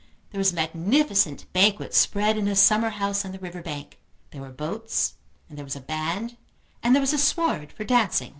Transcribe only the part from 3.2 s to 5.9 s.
on the river bank. There were boats, and there was a